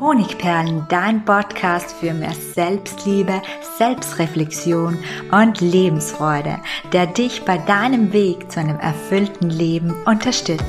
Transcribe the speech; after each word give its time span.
Honigperlen, 0.00 0.86
dein 0.88 1.24
Podcast 1.24 1.90
für 1.92 2.14
mehr 2.14 2.34
Selbstliebe, 2.54 3.42
Selbstreflexion 3.78 4.96
und 5.32 5.60
Lebensfreude, 5.60 6.58
der 6.92 7.06
dich 7.06 7.44
bei 7.44 7.58
deinem 7.58 8.12
Weg 8.12 8.50
zu 8.52 8.60
einem 8.60 8.78
erfüllten 8.78 9.50
Leben 9.50 9.92
unterstützt. 10.06 10.64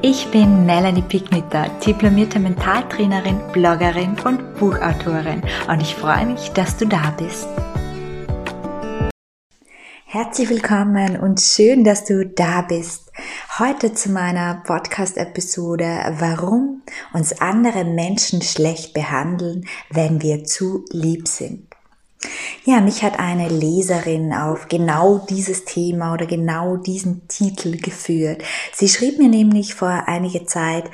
Ich 0.00 0.30
bin 0.30 0.64
Melanie 0.64 1.02
Picknitter, 1.02 1.66
diplomierte 1.86 2.38
Mentaltrainerin, 2.38 3.40
Bloggerin 3.52 4.16
und 4.24 4.54
Buchautorin 4.58 5.42
und 5.68 5.82
ich 5.82 5.94
freue 5.94 6.24
mich, 6.24 6.50
dass 6.52 6.78
du 6.78 6.86
da 6.86 7.12
bist. 7.18 7.46
Herzlich 10.06 10.48
willkommen 10.48 11.20
und 11.20 11.40
schön, 11.40 11.84
dass 11.84 12.06
du 12.06 12.24
da 12.24 12.62
bist. 12.62 13.05
Heute 13.58 13.94
zu 13.94 14.10
meiner 14.10 14.62
Podcast-Episode, 14.66 16.14
warum 16.18 16.82
uns 17.14 17.40
andere 17.40 17.84
Menschen 17.84 18.42
schlecht 18.42 18.92
behandeln, 18.92 19.66
wenn 19.90 20.20
wir 20.20 20.44
zu 20.44 20.84
lieb 20.90 21.26
sind. 21.26 21.66
Ja, 22.64 22.80
mich 22.80 23.02
hat 23.02 23.18
eine 23.18 23.48
Leserin 23.48 24.32
auf 24.34 24.68
genau 24.68 25.18
dieses 25.18 25.64
Thema 25.64 26.12
oder 26.12 26.26
genau 26.26 26.76
diesen 26.76 27.26
Titel 27.28 27.78
geführt. 27.78 28.42
Sie 28.74 28.88
schrieb 28.88 29.18
mir 29.18 29.28
nämlich 29.28 29.74
vor 29.74 30.04
einiger 30.06 30.46
Zeit, 30.46 30.90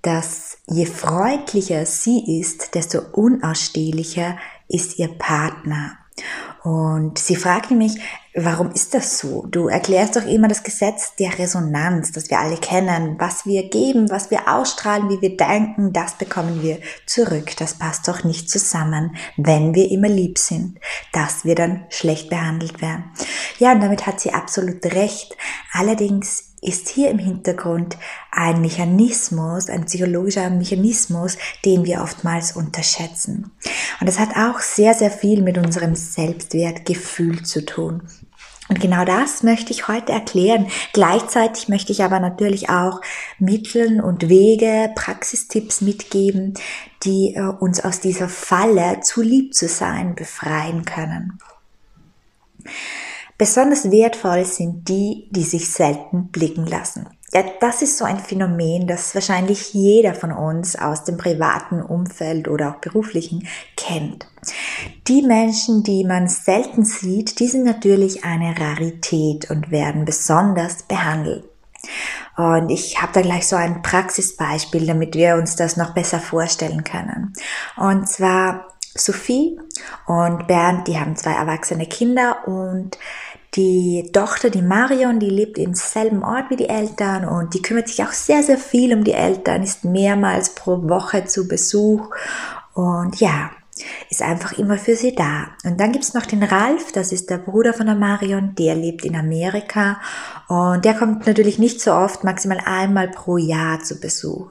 dass 0.00 0.58
je 0.66 0.86
freundlicher 0.86 1.84
sie 1.84 2.40
ist, 2.40 2.74
desto 2.74 3.00
unausstehlicher 3.12 4.38
ist 4.68 4.98
ihr 4.98 5.08
Partner. 5.08 5.98
Und 6.62 7.18
sie 7.18 7.36
fragte 7.36 7.74
mich, 7.74 8.00
warum 8.44 8.70
ist 8.72 8.94
das 8.94 9.18
so? 9.18 9.46
Du 9.50 9.68
erklärst 9.68 10.16
doch 10.16 10.24
immer 10.24 10.48
das 10.48 10.62
Gesetz 10.62 11.14
der 11.16 11.38
Resonanz, 11.38 12.12
das 12.12 12.30
wir 12.30 12.38
alle 12.38 12.56
kennen. 12.56 13.16
Was 13.18 13.46
wir 13.46 13.68
geben, 13.68 14.10
was 14.10 14.30
wir 14.30 14.48
ausstrahlen, 14.48 15.08
wie 15.08 15.20
wir 15.20 15.36
denken, 15.36 15.92
das 15.92 16.14
bekommen 16.14 16.62
wir 16.62 16.78
zurück. 17.06 17.56
Das 17.58 17.74
passt 17.74 18.08
doch 18.08 18.24
nicht 18.24 18.50
zusammen, 18.50 19.16
wenn 19.36 19.74
wir 19.74 19.90
immer 19.90 20.08
lieb 20.08 20.38
sind, 20.38 20.78
dass 21.12 21.44
wir 21.44 21.54
dann 21.54 21.84
schlecht 21.88 22.30
behandelt 22.30 22.82
werden. 22.82 23.04
Ja, 23.58 23.72
und 23.72 23.80
damit 23.80 24.06
hat 24.06 24.20
sie 24.20 24.32
absolut 24.32 24.84
recht. 24.86 25.36
Allerdings 25.72 26.48
ist 26.60 26.88
hier 26.88 27.10
im 27.10 27.18
Hintergrund 27.18 27.96
ein 28.30 28.60
Mechanismus, 28.60 29.68
ein 29.68 29.84
psychologischer 29.84 30.50
Mechanismus, 30.50 31.38
den 31.64 31.84
wir 31.84 32.02
oftmals 32.02 32.52
unterschätzen. 32.52 33.52
Und 34.00 34.08
das 34.08 34.18
hat 34.18 34.36
auch 34.36 34.60
sehr, 34.60 34.94
sehr 34.94 35.10
viel 35.10 35.42
mit 35.42 35.58
unserem 35.58 35.94
Selbstwertgefühl 35.94 37.44
zu 37.44 37.64
tun. 37.64 38.02
Und 38.68 38.80
genau 38.80 39.04
das 39.04 39.42
möchte 39.42 39.72
ich 39.72 39.88
heute 39.88 40.12
erklären. 40.12 40.66
Gleichzeitig 40.92 41.68
möchte 41.68 41.92
ich 41.92 42.04
aber 42.04 42.20
natürlich 42.20 42.68
auch 42.68 43.00
Mitteln 43.38 44.00
und 44.00 44.28
Wege, 44.28 44.90
Praxistipps 44.94 45.80
mitgeben, 45.80 46.54
die 47.04 47.34
äh, 47.34 47.40
uns 47.40 47.82
aus 47.82 48.00
dieser 48.00 48.28
Falle 48.28 49.00
zu 49.00 49.22
lieb 49.22 49.54
zu 49.54 49.68
sein 49.68 50.14
befreien 50.14 50.84
können. 50.84 51.38
Besonders 53.38 53.90
wertvoll 53.90 54.44
sind 54.44 54.88
die, 54.88 55.28
die 55.30 55.44
sich 55.44 55.70
selten 55.70 56.28
blicken 56.28 56.66
lassen. 56.66 57.06
Ja, 57.32 57.44
das 57.60 57.82
ist 57.82 57.98
so 57.98 58.04
ein 58.04 58.18
Phänomen, 58.18 58.86
das 58.86 59.14
wahrscheinlich 59.14 59.74
jeder 59.74 60.14
von 60.14 60.32
uns 60.32 60.76
aus 60.76 61.04
dem 61.04 61.18
privaten 61.18 61.82
Umfeld 61.82 62.48
oder 62.48 62.70
auch 62.70 62.80
beruflichen 62.80 63.46
kennt. 63.76 64.26
Die 65.06 65.22
Menschen, 65.22 65.82
die 65.82 66.04
man 66.04 66.28
selten 66.28 66.84
sieht, 66.84 67.40
die 67.40 67.48
sind 67.48 67.64
natürlich 67.64 68.24
eine 68.24 68.58
Rarität 68.58 69.50
und 69.50 69.70
werden 69.70 70.04
besonders 70.04 70.82
behandelt. 70.82 71.44
Und 72.36 72.70
ich 72.70 73.00
habe 73.00 73.12
da 73.12 73.20
gleich 73.20 73.46
so 73.46 73.56
ein 73.56 73.82
Praxisbeispiel, 73.82 74.86
damit 74.86 75.14
wir 75.14 75.36
uns 75.36 75.56
das 75.56 75.76
noch 75.76 75.94
besser 75.94 76.20
vorstellen 76.20 76.84
können. 76.84 77.32
Und 77.76 78.08
zwar 78.08 78.68
Sophie 78.94 79.58
und 80.06 80.46
Bernd, 80.46 80.88
die 80.88 80.98
haben 80.98 81.16
zwei 81.16 81.32
erwachsene 81.32 81.86
Kinder 81.86 82.46
und 82.46 82.98
die 83.54 84.10
Tochter, 84.12 84.50
die 84.50 84.62
Marion, 84.62 85.20
die 85.20 85.30
lebt 85.30 85.58
im 85.58 85.74
selben 85.74 86.22
Ort 86.22 86.50
wie 86.50 86.56
die 86.56 86.68
Eltern 86.68 87.26
und 87.26 87.54
die 87.54 87.62
kümmert 87.62 87.88
sich 87.88 88.04
auch 88.04 88.12
sehr, 88.12 88.42
sehr 88.42 88.58
viel 88.58 88.94
um 88.94 89.04
die 89.04 89.14
Eltern, 89.14 89.62
ist 89.62 89.84
mehrmals 89.84 90.54
pro 90.54 90.88
Woche 90.88 91.24
zu 91.24 91.48
Besuch 91.48 92.10
und 92.74 93.18
ja, 93.20 93.50
ist 94.10 94.22
einfach 94.22 94.58
immer 94.58 94.78
für 94.78 94.96
sie 94.96 95.14
da. 95.14 95.48
Und 95.64 95.80
dann 95.80 95.92
gibt's 95.92 96.14
noch 96.14 96.26
den 96.26 96.42
Ralf, 96.42 96.92
das 96.92 97.12
ist 97.12 97.30
der 97.30 97.38
Bruder 97.38 97.74
von 97.74 97.86
der 97.86 97.94
Marion, 97.94 98.54
der 98.56 98.74
lebt 98.74 99.04
in 99.04 99.16
Amerika 99.16 100.00
und 100.48 100.84
der 100.84 100.94
kommt 100.94 101.26
natürlich 101.26 101.58
nicht 101.58 101.80
so 101.80 101.92
oft, 101.92 102.24
maximal 102.24 102.60
einmal 102.64 103.08
pro 103.08 103.36
Jahr 103.36 103.80
zu 103.80 104.00
Besuch. 104.00 104.50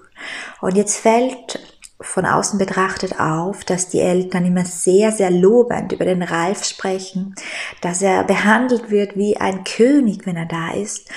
Und 0.62 0.76
jetzt 0.76 0.98
fällt 0.98 1.60
von 2.00 2.26
außen 2.26 2.60
betrachtet 2.60 3.20
auf, 3.20 3.66
dass 3.66 3.90
die 3.90 4.00
Eltern 4.00 4.46
immer 4.46 4.66
sehr, 4.66 5.12
sehr 5.12 5.32
lobend 5.32 5.92
über 5.94 6.06
den 6.06 6.22
Ralf 6.22 6.64
sprechen, 6.64 7.34
dass 7.82 8.02
er 8.02 8.24
behandelt 8.24 8.92
wird 8.92 9.16
wie 9.18 9.38
ein 9.38 9.64
König, 9.64 10.26
wenn 10.26 10.38
er 10.38 10.46
da 10.46 10.74
ist. 10.74 11.10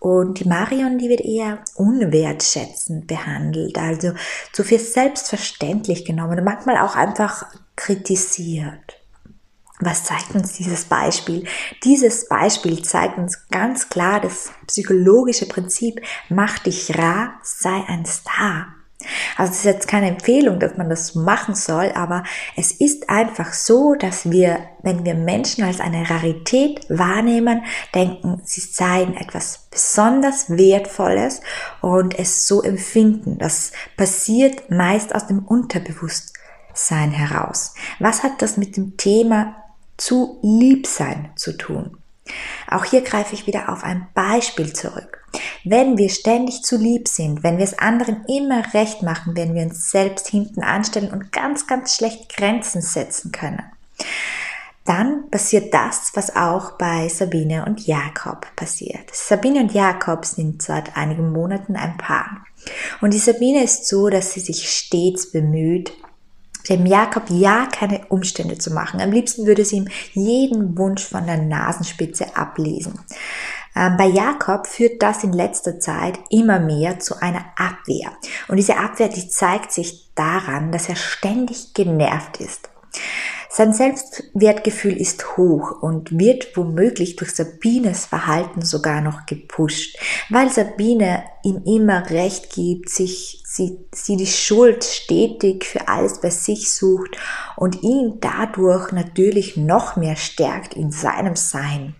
Und 0.00 0.40
die 0.40 0.48
Marion, 0.48 0.98
die 0.98 1.08
wird 1.08 1.20
eher 1.20 1.64
unwertschätzend 1.74 3.06
behandelt, 3.06 3.76
also 3.78 4.12
zu 4.52 4.62
viel 4.62 4.78
selbstverständlich 4.78 6.04
genommen 6.04 6.38
und 6.38 6.44
manchmal 6.44 6.78
auch 6.78 6.94
einfach 6.94 7.46
kritisiert. 7.74 8.98
Was 9.80 10.04
zeigt 10.04 10.34
uns 10.34 10.54
dieses 10.54 10.84
Beispiel? 10.86 11.46
Dieses 11.84 12.28
Beispiel 12.28 12.82
zeigt 12.82 13.16
uns 13.16 13.48
ganz 13.48 13.88
klar 13.88 14.20
das 14.20 14.50
psychologische 14.66 15.46
Prinzip, 15.46 16.00
mach 16.28 16.58
dich 16.58 16.98
rar, 16.98 17.34
sei 17.42 17.84
ein 17.86 18.04
Star. 18.04 18.74
Also 19.36 19.52
es 19.52 19.58
ist 19.58 19.64
jetzt 19.64 19.88
keine 19.88 20.08
Empfehlung, 20.08 20.58
dass 20.58 20.76
man 20.76 20.90
das 20.90 21.14
machen 21.14 21.54
soll, 21.54 21.92
aber 21.94 22.24
es 22.56 22.72
ist 22.72 23.08
einfach 23.08 23.52
so, 23.52 23.94
dass 23.94 24.30
wir, 24.30 24.58
wenn 24.82 25.04
wir 25.04 25.14
Menschen 25.14 25.62
als 25.62 25.78
eine 25.78 26.10
Rarität 26.10 26.84
wahrnehmen, 26.90 27.62
denken, 27.94 28.40
sie 28.44 28.60
seien 28.60 29.16
etwas 29.16 29.68
besonders 29.70 30.50
Wertvolles 30.50 31.40
und 31.80 32.18
es 32.18 32.48
so 32.48 32.62
empfinden. 32.62 33.38
Das 33.38 33.70
passiert 33.96 34.70
meist 34.70 35.14
aus 35.14 35.28
dem 35.28 35.44
Unterbewusstsein 35.44 37.12
heraus. 37.12 37.74
Was 38.00 38.24
hat 38.24 38.42
das 38.42 38.56
mit 38.56 38.76
dem 38.76 38.96
Thema 38.96 39.54
zu 39.96 40.40
Liebsein 40.42 41.30
zu 41.36 41.56
tun? 41.56 41.96
Auch 42.68 42.84
hier 42.84 43.02
greife 43.02 43.34
ich 43.34 43.46
wieder 43.46 43.68
auf 43.68 43.84
ein 43.84 44.08
Beispiel 44.14 44.72
zurück. 44.72 45.17
Wenn 45.64 45.98
wir 45.98 46.08
ständig 46.08 46.62
zu 46.62 46.76
lieb 46.76 47.08
sind, 47.08 47.42
wenn 47.42 47.58
wir 47.58 47.64
es 47.64 47.78
anderen 47.78 48.24
immer 48.26 48.72
recht 48.74 49.02
machen, 49.02 49.36
wenn 49.36 49.54
wir 49.54 49.62
uns 49.62 49.90
selbst 49.90 50.28
hinten 50.28 50.62
anstellen 50.62 51.10
und 51.10 51.32
ganz, 51.32 51.66
ganz 51.66 51.94
schlecht 51.94 52.34
Grenzen 52.34 52.80
setzen 52.80 53.32
können, 53.32 53.62
dann 54.88 55.28
passiert 55.30 55.74
das, 55.74 56.12
was 56.14 56.34
auch 56.34 56.72
bei 56.78 57.08
Sabine 57.08 57.66
und 57.66 57.86
Jakob 57.86 58.46
passiert. 58.56 59.10
Sabine 59.12 59.60
und 59.60 59.74
Jakob 59.74 60.24
sind 60.24 60.62
seit 60.62 60.96
einigen 60.96 61.30
Monaten 61.30 61.76
ein 61.76 61.98
Paar. 61.98 62.46
Und 63.02 63.12
die 63.12 63.18
Sabine 63.18 63.62
ist 63.62 63.86
so, 63.86 64.08
dass 64.08 64.32
sie 64.32 64.40
sich 64.40 64.70
stets 64.70 65.30
bemüht, 65.30 65.92
dem 66.70 66.86
Jakob 66.86 67.24
ja 67.28 67.66
keine 67.70 68.06
Umstände 68.08 68.56
zu 68.56 68.72
machen. 68.72 69.00
Am 69.00 69.12
liebsten 69.12 69.46
würde 69.46 69.64
sie 69.64 69.76
ihm 69.76 69.88
jeden 70.12 70.76
Wunsch 70.78 71.04
von 71.04 71.26
der 71.26 71.38
Nasenspitze 71.38 72.36
ablesen. 72.36 72.98
Ähm, 73.78 73.96
bei 73.96 74.06
Jakob 74.06 74.66
führt 74.66 75.02
das 75.02 75.22
in 75.22 75.32
letzter 75.32 75.78
Zeit 75.78 76.18
immer 76.30 76.58
mehr 76.58 76.98
zu 76.98 77.22
einer 77.22 77.44
Abwehr. 77.56 78.12
Und 78.48 78.56
diese 78.56 78.76
Abwehr, 78.76 79.08
die 79.08 79.28
zeigt 79.28 79.70
sich 79.70 80.12
daran, 80.16 80.72
dass 80.72 80.88
er 80.88 80.96
ständig 80.96 81.74
genervt 81.74 82.40
ist. 82.40 82.68
Sein 83.50 83.72
Selbstwertgefühl 83.72 84.96
ist 84.96 85.36
hoch 85.36 85.82
und 85.82 86.16
wird 86.18 86.56
womöglich 86.56 87.16
durch 87.16 87.34
Sabines 87.34 88.04
Verhalten 88.04 88.62
sogar 88.62 89.00
noch 89.00 89.26
gepusht, 89.26 89.98
weil 90.28 90.50
Sabine 90.50 91.24
ihm 91.42 91.62
immer 91.64 92.10
recht 92.10 92.50
gibt, 92.50 92.90
sich, 92.90 93.42
sie, 93.46 93.78
sie 93.92 94.16
die 94.16 94.26
Schuld 94.26 94.84
stetig 94.84 95.64
für 95.64 95.88
alles 95.88 96.20
bei 96.20 96.30
sich 96.30 96.70
sucht 96.70 97.16
und 97.56 97.82
ihn 97.82 98.18
dadurch 98.20 98.92
natürlich 98.92 99.56
noch 99.56 99.96
mehr 99.96 100.16
stärkt 100.16 100.74
in 100.74 100.92
seinem 100.92 101.34
Sein. 101.34 101.96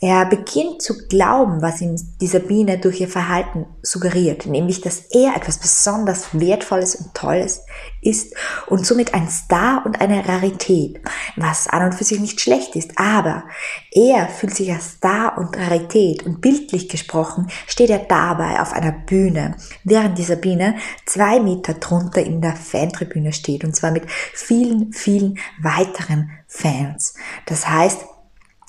Er 0.00 0.26
beginnt 0.26 0.80
zu 0.80 1.08
glauben, 1.08 1.60
was 1.60 1.80
ihm 1.80 1.96
die 2.20 2.28
Sabine 2.28 2.78
durch 2.78 3.00
ihr 3.00 3.08
Verhalten 3.08 3.66
suggeriert, 3.82 4.46
nämlich, 4.46 4.80
dass 4.80 5.00
er 5.10 5.34
etwas 5.34 5.58
besonders 5.58 6.38
Wertvolles 6.38 6.94
und 6.94 7.14
Tolles 7.14 7.62
ist 8.00 8.32
und 8.68 8.86
somit 8.86 9.12
ein 9.12 9.28
Star 9.28 9.84
und 9.84 10.00
eine 10.00 10.28
Rarität, 10.28 11.00
was 11.34 11.66
an 11.66 11.86
und 11.86 11.96
für 11.96 12.04
sich 12.04 12.20
nicht 12.20 12.40
schlecht 12.40 12.76
ist, 12.76 12.92
aber 12.96 13.42
er 13.90 14.28
fühlt 14.28 14.54
sich 14.54 14.70
als 14.72 14.92
Star 14.92 15.36
und 15.36 15.56
Rarität 15.56 16.24
und 16.24 16.40
bildlich 16.40 16.88
gesprochen 16.88 17.48
steht 17.66 17.90
er 17.90 17.98
dabei 17.98 18.60
auf 18.60 18.72
einer 18.72 18.92
Bühne, 18.92 19.56
während 19.82 20.16
die 20.16 20.22
Sabine 20.22 20.76
zwei 21.06 21.40
Meter 21.40 21.74
drunter 21.74 22.22
in 22.22 22.40
der 22.40 22.54
Fantribüne 22.54 23.32
steht 23.32 23.64
und 23.64 23.74
zwar 23.74 23.90
mit 23.90 24.08
vielen, 24.08 24.92
vielen 24.92 25.38
weiteren 25.60 26.30
Fans. 26.46 27.14
Das 27.46 27.68
heißt, 27.68 28.04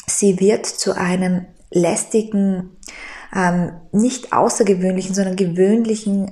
sie 0.10 0.40
wird 0.40 0.66
zu 0.66 0.96
einem 0.96 1.46
lästigen, 1.72 2.78
ähm, 3.36 3.74
nicht 3.92 4.34
außergewöhnlichen, 4.34 5.14
sondern 5.14 5.36
gewöhnlichen 5.36 6.32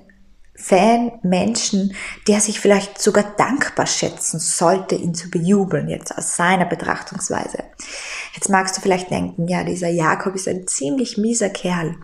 Fan, 0.60 1.12
Menschen, 1.22 1.94
der 2.28 2.42
sich 2.42 2.60
vielleicht 2.60 3.00
sogar 3.00 3.36
dankbar 3.38 3.86
schätzen 3.86 4.40
sollte, 4.40 4.96
ihn 4.96 5.14
zu 5.14 5.30
bejubeln, 5.30 5.88
jetzt 5.88 6.18
aus 6.18 6.36
seiner 6.36 6.66
Betrachtungsweise. 6.66 7.64
Jetzt 8.34 8.50
magst 8.50 8.76
du 8.76 8.82
vielleicht 8.82 9.12
denken, 9.12 9.48
ja, 9.48 9.64
dieser 9.64 9.90
Jakob 9.90 10.34
ist 10.34 10.48
ein 10.48 10.68
ziemlich 10.68 11.18
mieser 11.18 11.50
Kerl. 11.50 11.96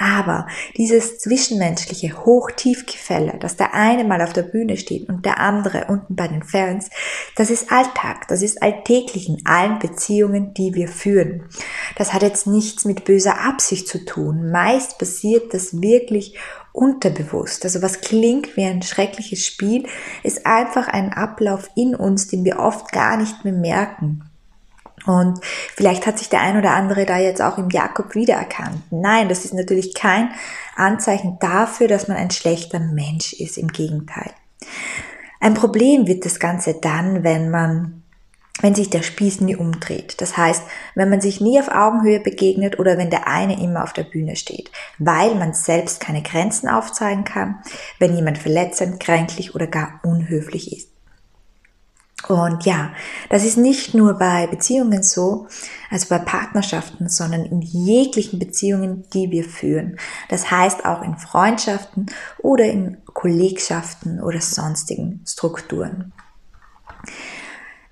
Aber 0.00 0.46
dieses 0.78 1.18
zwischenmenschliche 1.18 2.24
Hoch-Tief-Gefälle, 2.24 3.36
dass 3.38 3.56
der 3.56 3.74
eine 3.74 4.02
mal 4.02 4.22
auf 4.22 4.32
der 4.32 4.44
Bühne 4.44 4.78
steht 4.78 5.10
und 5.10 5.26
der 5.26 5.40
andere 5.40 5.88
unten 5.88 6.16
bei 6.16 6.26
den 6.26 6.42
Fans, 6.42 6.88
das 7.36 7.50
ist 7.50 7.70
Alltag, 7.70 8.26
das 8.28 8.40
ist 8.40 8.62
alltäglich 8.62 9.28
in 9.28 9.42
allen 9.44 9.78
Beziehungen, 9.78 10.54
die 10.54 10.74
wir 10.74 10.88
führen. 10.88 11.44
Das 11.96 12.14
hat 12.14 12.22
jetzt 12.22 12.46
nichts 12.46 12.86
mit 12.86 13.04
böser 13.04 13.42
Absicht 13.42 13.88
zu 13.88 14.02
tun. 14.02 14.50
Meist 14.50 14.98
passiert 14.98 15.52
das 15.52 15.82
wirklich 15.82 16.38
unterbewusst. 16.72 17.64
Also 17.66 17.82
was 17.82 18.00
klingt 18.00 18.56
wie 18.56 18.64
ein 18.64 18.80
schreckliches 18.80 19.44
Spiel, 19.44 19.86
ist 20.22 20.46
einfach 20.46 20.88
ein 20.88 21.12
Ablauf 21.12 21.68
in 21.76 21.94
uns, 21.94 22.26
den 22.26 22.46
wir 22.46 22.58
oft 22.58 22.90
gar 22.90 23.18
nicht 23.18 23.44
mehr 23.44 23.52
merken. 23.52 24.29
Und 25.06 25.40
vielleicht 25.76 26.06
hat 26.06 26.18
sich 26.18 26.28
der 26.28 26.40
ein 26.40 26.58
oder 26.58 26.72
andere 26.72 27.06
da 27.06 27.18
jetzt 27.18 27.40
auch 27.40 27.58
im 27.58 27.70
Jakob 27.70 28.14
wiedererkannt. 28.14 28.82
Nein, 28.90 29.28
das 29.28 29.44
ist 29.44 29.54
natürlich 29.54 29.94
kein 29.94 30.30
Anzeichen 30.76 31.38
dafür, 31.40 31.88
dass 31.88 32.08
man 32.08 32.16
ein 32.16 32.30
schlechter 32.30 32.80
Mensch 32.80 33.32
ist. 33.32 33.58
Im 33.58 33.68
Gegenteil. 33.68 34.30
Ein 35.40 35.54
Problem 35.54 36.06
wird 36.06 36.26
das 36.26 36.38
Ganze 36.38 36.74
dann, 36.74 37.24
wenn 37.24 37.50
man 37.50 38.00
wenn 38.62 38.74
sich 38.74 38.90
der 38.90 39.02
Spieß 39.02 39.40
nie 39.40 39.56
umdreht. 39.56 40.20
Das 40.20 40.36
heißt, 40.36 40.62
wenn 40.94 41.08
man 41.08 41.20
sich 41.20 41.40
nie 41.40 41.58
auf 41.58 41.68
Augenhöhe 41.68 42.20
begegnet 42.20 42.78
oder 42.78 42.98
wenn 42.98 43.10
der 43.10 43.26
eine 43.26 43.60
immer 43.62 43.82
auf 43.82 43.92
der 43.92 44.04
Bühne 44.04 44.36
steht, 44.36 44.70
weil 44.98 45.34
man 45.34 45.54
selbst 45.54 46.00
keine 46.00 46.22
Grenzen 46.22 46.68
aufzeigen 46.68 47.24
kann, 47.24 47.62
wenn 47.98 48.14
jemand 48.14 48.38
verletzend, 48.38 49.00
kränklich 49.00 49.54
oder 49.54 49.66
gar 49.66 50.00
unhöflich 50.02 50.76
ist. 50.76 50.89
Und 52.30 52.64
ja, 52.64 52.92
das 53.28 53.44
ist 53.44 53.56
nicht 53.56 53.92
nur 53.92 54.14
bei 54.14 54.46
Beziehungen 54.46 55.02
so, 55.02 55.48
also 55.90 56.06
bei 56.08 56.20
Partnerschaften, 56.20 57.08
sondern 57.08 57.44
in 57.44 57.60
jeglichen 57.60 58.38
Beziehungen, 58.38 59.04
die 59.12 59.32
wir 59.32 59.42
führen. 59.42 59.98
Das 60.28 60.48
heißt 60.48 60.84
auch 60.84 61.02
in 61.02 61.16
Freundschaften 61.16 62.06
oder 62.38 62.66
in 62.66 62.98
Kollegschaften 63.04 64.22
oder 64.22 64.40
sonstigen 64.40 65.24
Strukturen. 65.26 66.12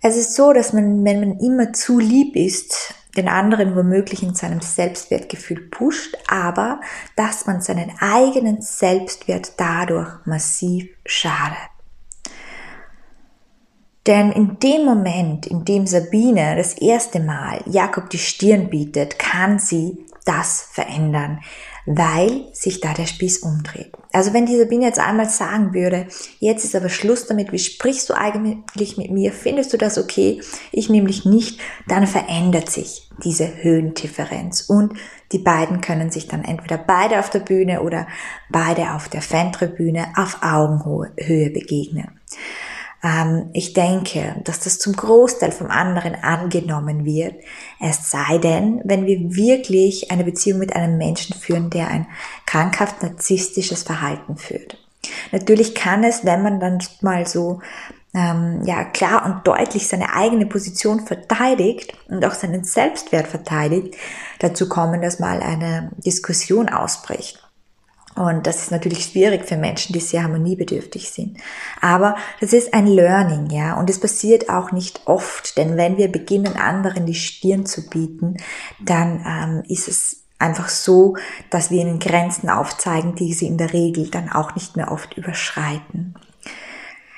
Es 0.03 0.17
ist 0.17 0.37
so, 0.37 0.53
dass 0.53 0.73
man, 0.73 1.05
wenn 1.05 1.19
man 1.19 1.41
immer 1.41 1.73
zu 1.73 1.99
lieb 1.99 2.37
ist, 2.37 2.95
den 3.17 3.29
anderen 3.29 3.75
womöglich 3.75 4.23
in 4.23 4.37
seinem 4.37 4.61
Selbstwertgefühl 4.61 5.63
pusht, 5.69 6.17
aber 6.29 6.81
dass 7.17 7.47
man 7.47 7.61
seinen 7.61 7.91
eigenen 7.99 8.63
Selbstwert 8.63 9.55
dadurch 9.57 10.11
massiv 10.27 10.89
schadet. 11.05 11.78
Denn 14.09 14.33
in 14.33 14.59
dem 14.59 14.87
Moment, 14.87 15.47
in 15.47 15.67
dem 15.67 15.87
Sabine 15.87 16.57
das 16.57 16.73
erste 16.73 17.21
Mal 17.21 17.61
Jakob 17.67 18.09
die 18.09 18.19
Stirn 18.19 18.71
bietet, 18.71 19.19
kann 19.19 19.59
sie 19.59 20.07
das 20.25 20.67
verändern 20.73 21.41
weil 21.91 22.45
sich 22.53 22.81
da 22.81 22.93
der 22.93 23.07
Spieß 23.07 23.39
umdreht. 23.39 23.91
Also 24.13 24.35
wenn 24.35 24.45
die 24.45 24.59
Sabine 24.59 24.85
jetzt 24.85 24.99
einmal 24.99 25.31
sagen 25.31 25.73
würde, 25.73 26.07
jetzt 26.39 26.65
ist 26.65 26.77
aber 26.77 26.91
Schluss 26.91 27.27
damit, 27.27 27.51
wie 27.51 27.59
sprichst 27.59 28.11
du 28.11 28.15
eigentlich 28.15 28.99
mit 28.99 29.11
mir, 29.11 29.33
findest 29.33 29.73
du 29.73 29.79
das 29.79 29.97
okay, 29.97 30.43
ich 30.71 30.91
nämlich 30.91 31.25
nicht, 31.25 31.61
dann 31.87 32.07
verändert 32.07 32.71
sich 32.71 33.09
diese 33.25 33.63
Höhendifferenz 33.63 34.63
und 34.69 34.93
die 35.33 35.39
beiden 35.39 35.81
können 35.81 36.11
sich 36.11 36.29
dann 36.29 36.45
entweder 36.45 36.77
beide 36.77 37.21
auf 37.21 37.31
der 37.31 37.41
Bühne 37.41 37.81
oder 37.81 38.07
beide 38.51 38.93
auf 38.93 39.09
der 39.09 39.23
Fantribüne 39.23 40.09
auf 40.15 40.43
Augenhöhe 40.43 41.51
begegnen. 41.51 42.21
Ähm, 43.03 43.51
ich 43.53 43.73
denke, 43.75 44.37
dass 44.45 44.61
das 44.61 44.79
zum 44.79 44.95
Großteil 44.95 45.53
vom 45.53 45.71
anderen 45.71 46.15
angenommen 46.15 47.05
wird. 47.05 47.35
Es 47.81 48.11
sei 48.11 48.39
denn, 48.39 48.81
wenn 48.85 49.07
wir 49.07 49.35
wirklich 49.35 50.11
eine 50.11 50.25
Beziehung 50.25 50.59
mit 50.59 50.75
einem 50.75 50.99
Menschen 50.99 51.37
führen, 51.37 51.71
der 51.71 51.89
ein 51.89 52.07
krankhaft 52.47 53.03
narzisstisches 53.03 53.83
Verhalten 53.83 54.37
führt. 54.37 54.79
Natürlich 55.33 55.75
kann 55.75 56.05
es, 56.05 56.25
wenn 56.25 56.43
man 56.43 56.61
dann 56.61 56.79
mal 57.01 57.27
so 57.27 57.61
ähm, 58.15 58.63
ja 58.65 58.85
klar 58.85 59.25
und 59.27 59.47
deutlich 59.47 59.87
seine 59.87 60.15
eigene 60.15 60.47
Position 60.47 61.01
verteidigt 61.01 61.93
und 62.09 62.25
auch 62.25 62.35
seinen 62.35 62.65
Selbstwert 62.65 63.29
verteidigt, 63.29 63.95
dazu 64.39 64.69
kommen, 64.69 65.03
dass 65.03 65.19
mal 65.21 65.41
eine 65.41 65.91
Diskussion 65.99 66.69
ausbricht. 66.69 67.48
Und 68.19 68.49
das 68.49 68.63
ist 68.63 68.73
natürlich 68.73 69.05
schwierig 69.05 69.47
für 69.47 69.57
Menschen, 69.57 69.93
die 69.93 70.01
sehr 70.01 70.25
harmoniebedürftig 70.25 71.09
sind. 71.09 71.39
Aber 71.81 72.17
das 72.41 72.53
ist 72.53 72.75
ein 72.75 72.89
Learning, 72.89 73.49
ja. 73.51 73.79
Und 73.79 73.89
es 73.89 74.01
passiert 74.01 74.51
auch 74.51 74.73
nicht 74.73 75.03
oft, 75.05 75.57
denn 75.57 75.77
wenn 75.77 75.99
wir 75.99 76.11
beginnen, 76.11 76.57
anderen 76.57 77.07
die 77.07 77.15
Stirn 77.15 77.65
zu 77.65 77.89
bieten, 77.89 78.39
dann 78.85 79.25
ähm, 79.25 79.63
ist 79.69 79.87
es 79.87 80.25
einfach 80.41 80.69
so, 80.69 81.17
dass 81.51 81.71
wir 81.71 81.81
ihnen 81.81 82.01
Grenzen 82.01 82.51
aufzeigen, 82.51 83.15
die 83.15 83.33
sie 83.33 83.47
in 83.47 83.57
der 83.57 83.73
Regel 83.73 84.11
dann 84.11 84.29
auch 84.33 84.57
nicht 84.57 84.77
mehr 84.77 84.91
oft 84.91 85.17
überschreiten. 85.17 86.17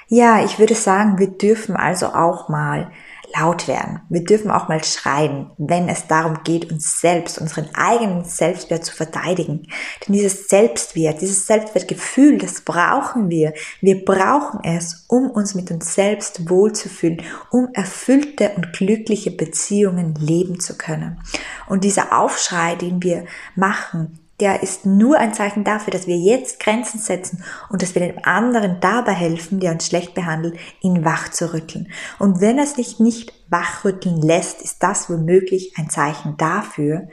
Ja, 0.08 0.44
ich 0.44 0.58
würde 0.58 0.75
sagen, 0.75 1.19
wir 1.19 1.29
dürfen 1.29 1.76
also 1.76 2.08
auch 2.08 2.50
mal 2.50 2.91
laut 3.35 3.69
werden. 3.69 4.00
Wir 4.09 4.25
dürfen 4.25 4.50
auch 4.50 4.69
mal 4.69 4.82
schreien, 4.85 5.50
wenn 5.59 5.88
es 5.88 6.06
darum 6.06 6.43
geht, 6.44 6.71
uns 6.71 7.00
selbst, 7.00 7.38
unseren 7.38 7.69
eigenen 7.75 8.25
Selbstwert 8.25 8.85
zu 8.85 8.94
verteidigen. 8.94 9.67
Denn 10.06 10.15
dieses 10.15 10.49
Selbstwert, 10.49 11.21
dieses 11.21 11.47
Selbstwertgefühl, 11.47 12.38
das 12.38 12.62
brauchen 12.62 13.31
wir. 13.31 13.53
Wir 13.81 14.05
brauchen 14.05 14.61
es, 14.65 15.05
um 15.09 15.31
uns 15.31 15.55
mit 15.55 15.71
uns 15.71 15.94
selbst 15.94 16.49
wohlzufühlen, 16.49 17.23
um 17.50 17.69
erfüllte 17.73 18.53
und 18.56 18.73
glückliche 18.73 19.31
Beziehungen 19.31 20.15
leben 20.15 20.61
zu 20.61 20.76
können. 20.76 21.21
Und 21.69 21.85
dieser 21.85 22.19
Aufschrei, 22.19 22.75
den 22.75 23.03
wir 23.03 23.25
machen, 23.55 24.19
der 24.41 24.63
ist 24.63 24.87
nur 24.87 25.19
ein 25.19 25.35
Zeichen 25.35 25.65
dafür, 25.65 25.93
dass 25.93 26.07
wir 26.07 26.17
jetzt 26.17 26.61
Grenzen 26.61 26.99
setzen 26.99 27.45
und 27.69 27.83
dass 27.83 27.95
wir 27.95 28.07
dem 28.07 28.25
anderen 28.25 28.81
dabei 28.81 29.13
helfen, 29.13 29.61
der 29.61 29.73
uns 29.73 29.87
schlecht 29.87 30.15
behandelt, 30.15 30.59
ihn 30.81 31.05
wach 31.05 31.29
zu 31.29 31.53
rütteln. 31.53 31.93
Und 32.19 32.41
wenn 32.41 32.59
er 32.59 32.67
sich 32.67 32.99
nicht 32.99 33.33
wachrütteln 33.49 34.23
lässt, 34.23 34.63
ist 34.63 34.83
das 34.83 35.11
womöglich 35.11 35.75
ein 35.77 35.91
Zeichen 35.91 36.37
dafür, 36.37 37.09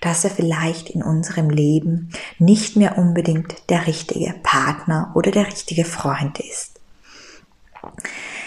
dass 0.00 0.24
er 0.24 0.30
vielleicht 0.30 0.90
in 0.90 1.02
unserem 1.02 1.50
Leben 1.50 2.10
nicht 2.38 2.76
mehr 2.76 2.98
unbedingt 2.98 3.70
der 3.70 3.86
richtige 3.86 4.34
Partner 4.42 5.12
oder 5.14 5.30
der 5.30 5.46
richtige 5.46 5.84
Freund 5.84 6.40
ist. 6.40 6.80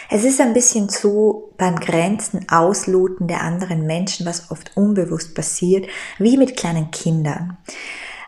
Es 0.10 0.24
ist 0.24 0.40
ein 0.40 0.54
bisschen 0.54 0.90
so 0.90 1.52
beim 1.58 1.78
Grenzen 1.78 2.48
ausloten 2.50 3.28
der 3.28 3.42
anderen 3.42 3.86
Menschen, 3.86 4.26
was 4.26 4.52
oft 4.52 4.72
unbewusst 4.76 5.34
passiert, 5.34 5.88
wie 6.20 6.38
mit 6.38 6.56
kleinen 6.56 6.92
Kindern. 6.92 7.58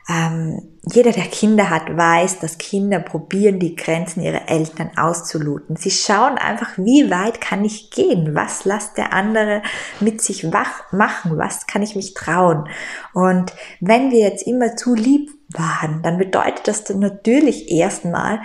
Ähm, 0.09 0.61
jeder, 0.83 1.11
der 1.11 1.25
Kinder 1.25 1.69
hat, 1.69 1.95
weiß, 1.95 2.39
dass 2.39 2.57
Kinder 2.57 2.99
probieren, 2.99 3.59
die 3.59 3.75
Grenzen 3.75 4.21
ihrer 4.21 4.47
Eltern 4.47 4.91
auszuloten. 4.95 5.75
Sie 5.75 5.91
schauen 5.91 6.37
einfach, 6.37 6.77
wie 6.77 7.09
weit 7.11 7.41
kann 7.41 7.65
ich 7.65 7.91
gehen? 7.91 8.33
Was 8.33 8.63
lässt 8.63 8.97
der 8.97 9.11
andere 9.11 9.61
mit 9.99 10.21
sich 10.21 10.53
wach 10.53 10.91
machen? 10.93 11.37
Was 11.37 11.67
kann 11.67 11.81
ich 11.81 11.95
mich 11.95 12.13
trauen? 12.13 12.69
Und 13.13 13.53
wenn 13.81 14.11
wir 14.11 14.19
jetzt 14.19 14.47
immer 14.47 14.77
zu 14.77 14.95
lieb 14.95 15.29
waren, 15.49 16.01
dann 16.03 16.17
bedeutet 16.17 16.67
das 16.67 16.85
dann 16.85 16.99
natürlich 16.99 17.69
erstmal, 17.69 18.39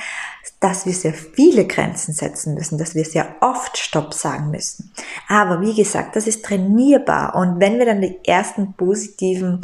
dass 0.59 0.87
wir 0.87 0.93
sehr 0.93 1.15
viele 1.15 1.67
Grenzen 1.67 2.13
setzen 2.13 2.55
müssen, 2.55 2.79
dass 2.79 2.95
wir 2.95 3.05
sehr 3.05 3.37
oft 3.41 3.79
Stopp 3.79 4.15
sagen 4.15 4.51
müssen. 4.51 4.93
Aber 5.29 5.61
wie 5.61 5.75
gesagt, 5.75 6.17
das 6.17 6.27
ist 6.27 6.45
trainierbar. 6.45 7.35
Und 7.37 7.61
wenn 7.61 7.79
wir 7.79 7.87
dann 7.87 8.01
die 8.01 8.19
ersten 8.25 8.75
positiven 8.75 9.61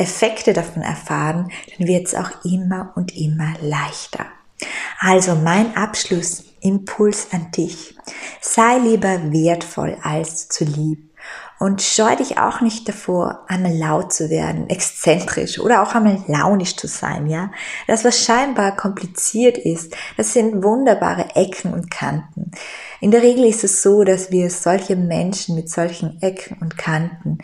Effekte 0.00 0.52
davon 0.52 0.82
erfahren, 0.82 1.50
dann 1.76 1.86
wird 1.86 2.06
es 2.06 2.14
auch 2.14 2.44
immer 2.44 2.92
und 2.96 3.16
immer 3.16 3.54
leichter. 3.60 4.26
Also 4.98 5.34
mein 5.34 5.76
Abschlussimpuls 5.76 7.28
an 7.32 7.50
dich. 7.52 7.96
Sei 8.40 8.78
lieber 8.78 9.32
wertvoll 9.32 9.96
als 10.02 10.48
zu 10.48 10.64
lieb. 10.64 11.10
Und 11.58 11.82
scheu 11.82 12.16
dich 12.16 12.38
auch 12.38 12.62
nicht 12.62 12.88
davor, 12.88 13.44
einmal 13.46 13.76
laut 13.76 14.14
zu 14.14 14.30
werden, 14.30 14.70
exzentrisch 14.70 15.58
oder 15.58 15.82
auch 15.82 15.94
einmal 15.94 16.24
launisch 16.26 16.74
zu 16.74 16.86
sein, 16.86 17.26
ja. 17.26 17.50
Das, 17.86 18.02
was 18.02 18.24
scheinbar 18.24 18.74
kompliziert 18.74 19.58
ist, 19.58 19.94
das 20.16 20.32
sind 20.32 20.64
wunderbare 20.64 21.36
Ecken 21.36 21.74
und 21.74 21.90
Kanten. 21.90 22.52
In 23.02 23.10
der 23.10 23.20
Regel 23.20 23.44
ist 23.44 23.62
es 23.62 23.82
so, 23.82 24.04
dass 24.04 24.30
wir 24.30 24.48
solche 24.48 24.96
Menschen 24.96 25.54
mit 25.54 25.68
solchen 25.68 26.20
Ecken 26.22 26.56
und 26.62 26.78
Kanten 26.78 27.36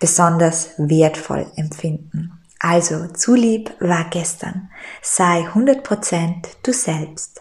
besonders 0.00 0.70
wertvoll 0.78 1.46
empfinden. 1.56 2.32
Also, 2.60 3.06
zu 3.08 3.34
lieb 3.34 3.72
war 3.80 4.04
gestern. 4.10 4.70
Sei 5.00 5.46
100% 5.46 6.46
du 6.62 6.72
selbst. 6.72 7.40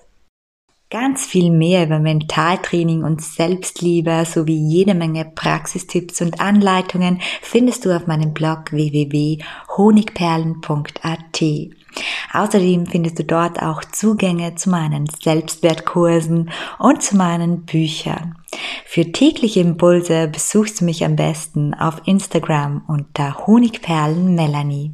Ganz 0.89 1.25
viel 1.25 1.51
mehr 1.51 1.85
über 1.85 1.99
Mentaltraining 1.99 3.03
und 3.03 3.21
Selbstliebe 3.21 4.23
sowie 4.25 4.55
jede 4.55 4.93
Menge 4.93 5.25
Praxistipps 5.25 6.21
und 6.21 6.39
Anleitungen 6.39 7.19
findest 7.41 7.83
du 7.83 7.93
auf 7.93 8.07
meinem 8.07 8.33
Blog 8.33 8.71
www.honigperlen.at. 8.71 11.41
Außerdem 12.33 12.85
findest 12.85 13.19
du 13.19 13.23
dort 13.23 13.61
auch 13.61 13.83
Zugänge 13.83 14.55
zu 14.55 14.69
meinen 14.69 15.07
Selbstwertkursen 15.07 16.51
und 16.79 17.01
zu 17.01 17.17
meinen 17.17 17.65
Büchern. 17.65 18.35
Für 18.85 19.11
tägliche 19.11 19.59
Impulse 19.59 20.27
besuchst 20.27 20.81
du 20.81 20.85
mich 20.85 21.03
am 21.03 21.15
besten 21.15 21.73
auf 21.73 22.01
Instagram 22.05 22.83
unter 22.87 23.47
Honigperlen 23.47 24.35
Melanie. 24.35 24.91